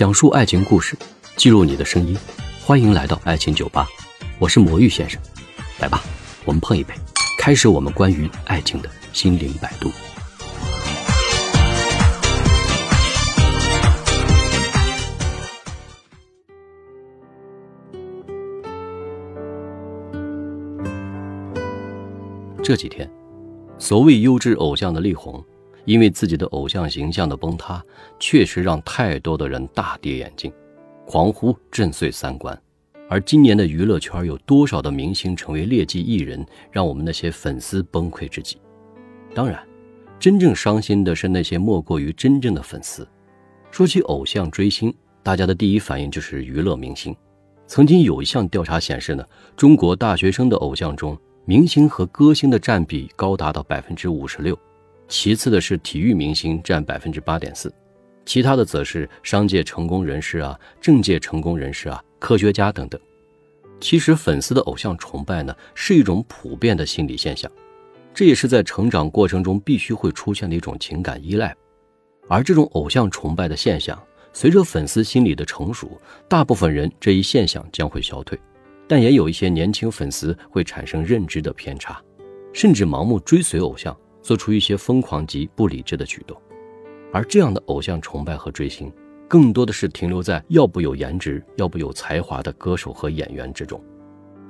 [0.00, 0.96] 讲述爱情故事，
[1.36, 2.16] 记录你的声音，
[2.64, 3.86] 欢迎来到爱情酒吧，
[4.38, 5.20] 我是魔芋先生，
[5.78, 6.02] 来吧，
[6.46, 6.94] 我们碰一杯，
[7.38, 9.90] 开始我们关于爱情的心灵摆渡。
[22.62, 23.06] 这几天，
[23.78, 25.44] 所谓优质偶像的力宏，
[25.84, 27.84] 因为自己的偶像形象的崩塌，
[28.18, 30.52] 确实让太多的人大跌眼镜，
[31.06, 32.56] 狂呼震碎三观。
[33.08, 38.56] 而今年的娱乐圈有多少的明星成为劣迹艺人，让我们那些粉丝崩溃至极？
[39.34, 39.60] 当然，
[40.18, 43.06] 真正伤心的是那些莫过于真正的粉丝。
[43.72, 47.14] 说起偶像追星，大家的第一反应就是娱乐明星。
[47.66, 49.24] 曾经有一项调查显示呢，
[49.56, 54.56] 中国大学生的偶像中，明星和歌星的占比高达到百分之五十六，
[55.10, 57.70] 其次的是体育明星占百分之八点四，
[58.24, 62.98] 其他的则是商界成功人士啊、政界成功人士啊、科学家等等。
[63.80, 67.50] 其实粉丝的偶像崇拜呢，是一种普遍的心理现象，
[68.14, 71.54] 这也是在成长过程中必须会出现的一种情感依赖。
[72.28, 74.00] 而这种偶像崇拜的现象，
[74.32, 78.38] 随着粉丝心理的成熟，大部分人这一现象将会消退。
[78.86, 82.00] 但也有一些年轻粉丝会产生认知的偏差，
[82.52, 86.36] 甚至盲目追随偶像，做出一些疯狂及不理智的举动。
[87.12, 88.92] 而这样的偶像崇拜和追星，
[89.28, 93.82] 更多的是停留在要不有颜值，要不有才华的歌手和演员之中。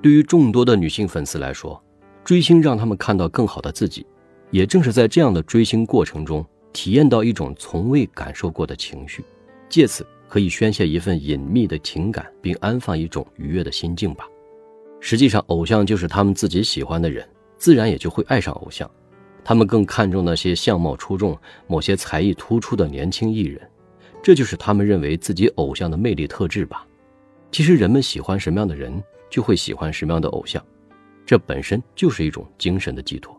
[0.03, 1.83] 对于众多的女性粉丝来说，
[2.25, 4.07] 追星让他们看到更好的自己，
[4.51, 9.25] 也正是在这样的追星过程中，体验到一种从未感受过的情绪，
[9.69, 10.07] 借此。
[10.29, 14.29] 可以宣泄一份隐秘的情感，并安放一种愉悦的心境吧。
[15.01, 18.89] 实际上，偶像就是他们自己喜欢的人，自然也就会爱上偶像。
[19.45, 23.61] 他们更看重那些相貌出众、某些才艺突出的年轻艺人，
[24.23, 26.87] 这就是他们认为自己偶像的魅力特质吧。
[27.51, 30.65] 其实，人们喜欢什么样的人，就会喜欢什么样的偶像，
[31.27, 33.37] 这本身就是一种精神的寄托。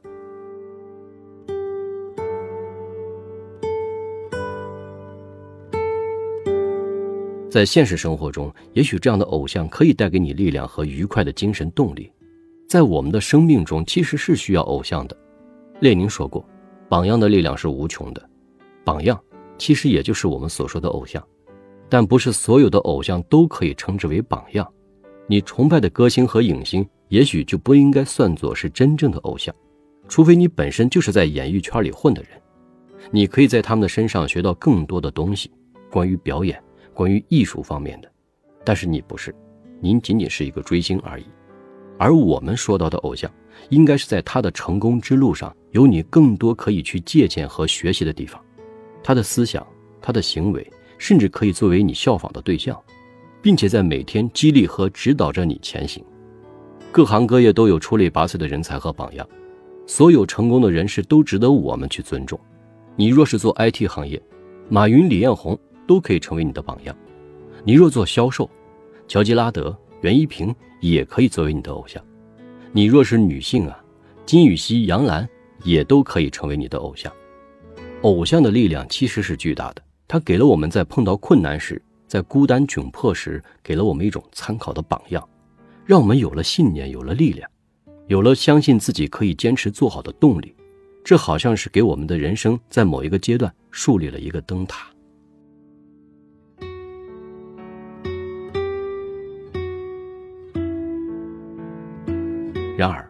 [7.50, 12.10] 在现实生活中，也许这样的偶像可以带给你力量和愉快的精神动力。
[12.68, 15.18] 在我们的生命中，其实是需要偶像的。
[15.82, 16.48] 列宁说过
[16.88, 18.30] ：“榜样的力量是无穷的。”
[18.86, 19.22] 榜样
[19.58, 21.22] 其实也就是我们所说的偶像，
[21.90, 24.66] 但不是所有的偶像都可以称之为榜样。
[25.28, 29.54] 你崇拜的歌星和影星，也许就不应该算作是真正的偶像，
[30.08, 32.32] 除非你本身就是在演艺圈里混的人。
[33.12, 35.52] 你可以在他们的身上学到更多的东西，
[35.92, 36.62] 关于表演。
[36.94, 38.12] 关于艺术方面的，
[38.66, 39.34] 但是你不是，
[39.80, 41.26] 您仅仅是一个追星而已。
[42.02, 43.30] 而我们说到的偶像，
[43.70, 48.44] 应该是在他的成功之路上有你更多可以去借鉴和学习的地方。
[49.04, 49.64] 他的思想，
[50.02, 50.68] 他的行为，
[50.98, 52.76] 甚至可以作为你效仿的对象，
[53.40, 56.04] 并且在每天激励和指导着你前行。
[56.92, 59.30] 各行各业都有出类拔萃的人才和榜样，
[59.86, 62.40] 所有成功的人士都值得我们去尊重。
[62.96, 64.20] 你若是做 IT 行业，
[64.70, 65.56] 马云、李彦宏。
[65.88, 66.96] 都可以成为你的榜样。
[67.66, 68.50] 你若做销售，
[69.10, 72.04] 乔吉拉德、袁一平也可以作为你的偶像。
[72.72, 73.84] 你若是女性啊，
[74.26, 75.28] 金宇熙、杨澜
[75.64, 77.12] 也都可以成为你的偶像。
[78.02, 85.28] 偶像的力量其实是巨大的，它给了我们在碰到困难时，在孤单窘迫时，给了我们一种参考的榜样，
[85.86, 87.48] 让我们有了信念，有了力量，
[88.08, 90.56] 有了相信自己可以坚持做好的动力。
[91.04, 94.88] 这好像是给我们的人生在某一个阶段树立了一个灯塔。
[102.82, 103.08] 然而，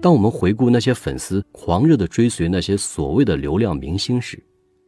[0.00, 4.40] 当我们回顾那些粉丝狂热的追随那些所谓的流量明星时，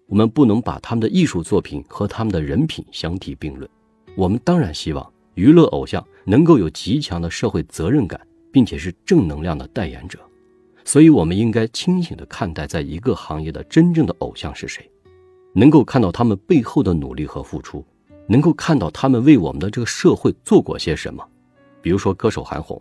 [0.07, 3.69] 我们不能把他们的艺术作品和他们的人品相提并论。
[4.15, 8.21] 我们当然希望娱乐偶像能够有极强的社会责任感，
[8.53, 10.21] 并且是正能量的代言者。
[10.85, 14.88] 所以，我们应该清醒地看待，在一个行业的真正的偶像是谁，
[15.53, 17.85] 能够看到他们背后的努力和付出，
[18.29, 21.26] 能够看到他们为我们的这个社会做过些什么。
[21.83, 22.81] 比如说，歌手韩红。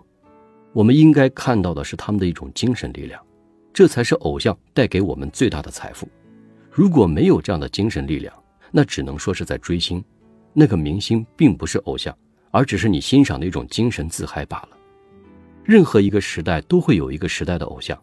[0.73, 3.21] 我们应该看到的是他们的一种精神力量，
[3.73, 6.07] 这才是偶像带给我们最大的财富。
[6.71, 8.33] 如果没有这样的精神力量，
[8.71, 10.03] 那只能说是在追星。
[10.53, 12.15] 那个明星并不是偶像，
[12.51, 14.69] 而只是你欣赏的一种精神自嗨罢了。
[15.63, 17.99] 任何一个时代都会有一个时代的偶像。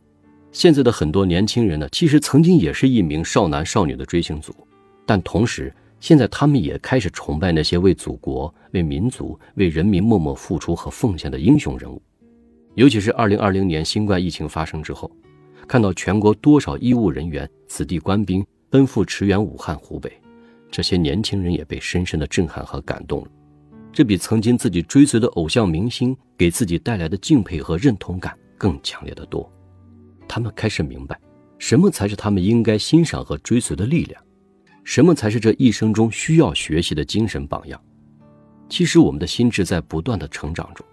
[0.52, 4.54] 现在的很多年轻人呢，其实曾经也是一名少男少女的追星族，
[5.04, 12.00] 但同时现在他们也开始崇拜那些为祖国、为民族、为人民默默付出和奉献的英雄人物。
[12.76, 15.10] 尤其是二零二零年新冠疫情发生之后，
[15.66, 20.12] 看到全国多少医务人员、子弟官兵奔赴驰援武汉、湖北，
[20.70, 23.28] 这些年轻人也被深深的震撼和感动了。
[23.94, 29.50] 这比曾经自己追随的偶像明星给自己带来的敬佩和认同感更强烈的多。
[30.28, 31.18] 他们开始明白，
[31.56, 34.22] 什么才是他们应该欣赏和追随的力量，
[34.84, 37.80] 什么才是这一生中需要学习的精神榜样。
[38.68, 40.84] 其实，我们的心智在不断的成长中，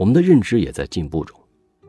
[0.00, 1.38] 我们的认知也在进步中。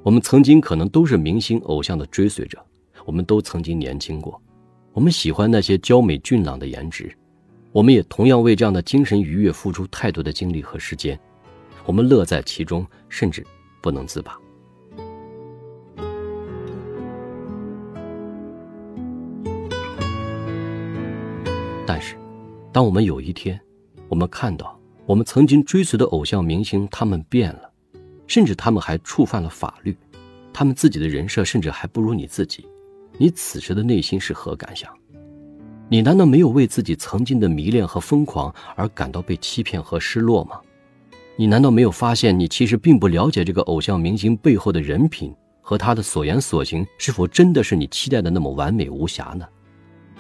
[0.03, 2.61] 我们曾经可能都是明星偶像的追随者，
[3.05, 4.37] 我们都曾经年轻过，
[4.91, 7.09] 我们喜欢那些娇美俊朗的颜值。
[7.71, 11.17] 我们也同样为这样的精神愉悦付出太多的精力和时间，
[11.85, 13.47] 我们乐在其中，甚至
[13.81, 14.37] 不能自拔。
[21.87, 22.17] 但是，
[22.73, 23.57] 当我们有一天，
[24.09, 27.70] 我们看到我们曾经追随的偶像明星他们变了，
[28.31, 29.93] 甚至他们还触犯了法律，
[30.53, 32.65] 他们自己的人设甚至还不如你自己，
[33.17, 34.89] 你此时的内心是何感想？
[35.89, 40.61] 你难道没有为自己曾经的迷恋和疯狂而感到被欺骗和失落吗？
[41.35, 49.45] 你难道没有发现，你其实并不了解这个偶像明星背后的人品和他的所言所行是否真的是你期待的那么完美无瑕呢？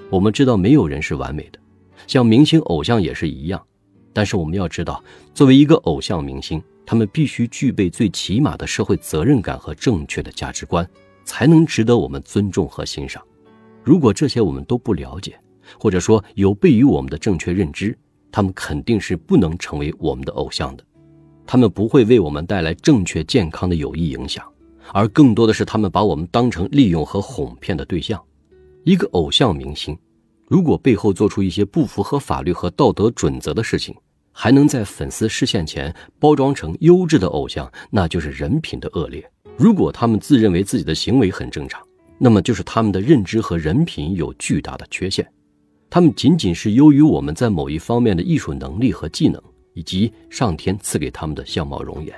[0.09, 1.59] 我们知道没有人是完美的，
[2.07, 3.65] 像明星偶像也是一样。
[4.11, 5.01] 但是我们要知道，
[5.33, 6.61] 作为一个偶像明星，
[6.91, 10.85] 他们必须具备最起码的社会责任感和正确的价值观，
[11.23, 13.23] 才能值得我们尊重和欣赏。
[13.81, 15.39] 如果这些我们都不了解，
[15.79, 17.97] 或者说有悖于我们的正确认知，
[18.29, 20.83] 他们肯定是不能成为我们的偶像的。
[21.47, 24.45] 他们不会为我们带来正确健康的有益影响，
[24.91, 28.21] 而更多的是他们把我们当成利用和哄骗的对象。
[28.83, 29.97] 一个偶像明星，
[30.49, 33.95] 如果背后做出一些不符合法律和道德准则的事情，
[34.31, 39.29] 还能在粉丝视线前包装成优质的偶像，那就是人品的恶劣。
[39.57, 41.81] 如果他们自认为自己的行为很正常，
[42.17, 45.27] 那么就是他们的认知和人品有巨大的缺陷。
[45.89, 49.41] 他们仅仅是优于我们在某一方面的艺术能力和技能，
[49.73, 52.15] 以及上天赐给他们的相貌容颜，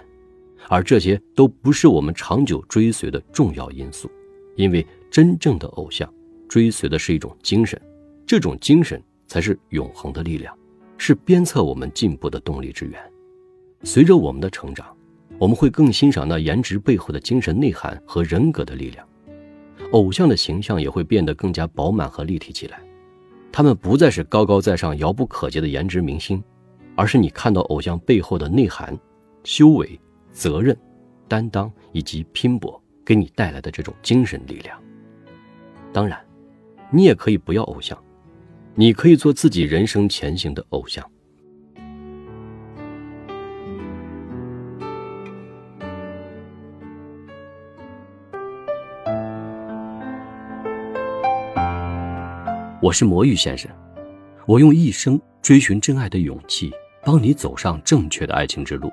[0.69, 4.09] 而这些都不是我们长久追随的重要因素。
[4.55, 6.07] 因为真正的偶像
[6.47, 7.81] 追随的是一种精神，
[8.27, 10.55] 这种精神才是永恒的力量，
[10.97, 12.99] 是鞭策我们进步的动力之源。
[13.83, 14.95] 随着我们的成长，
[15.37, 19.05] 我们会更欣赏那颜值背后的精神内涵和人格的力量，
[19.91, 22.79] 偶像的形象也会变得更加饱满和立体起来。
[23.51, 26.41] 他们不再是高高在上、遥不可及的颜值明星，
[26.95, 28.97] 而是你看到偶像背后的内涵、
[29.43, 29.99] 修为、
[30.31, 30.75] 责任、
[31.27, 34.81] 担当以及拼搏给你带来的这种精神力量。
[35.91, 36.19] 当然，
[36.89, 37.95] 你也可以不要偶像，
[38.75, 41.07] 你可以做自己人生前行的偶像。
[52.81, 53.69] 我是魔芋先生，
[54.47, 56.71] 我用一生追寻真爱的勇气，
[57.05, 58.91] 帮你走上正确的爱情之路。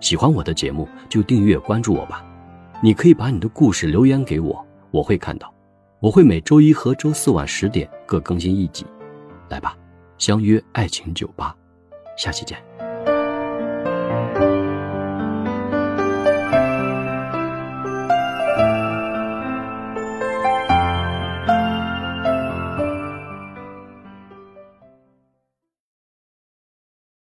[0.00, 2.24] 喜欢我的节目就订阅关注我吧。
[2.82, 5.52] 你可以把你的故事留言给我，我会看到。
[6.00, 8.86] 我会每周一和周四晚十点各更新一集。
[9.52, 9.76] 来吧，
[10.16, 11.54] 相约爱情酒吧，
[12.16, 12.58] 下期见。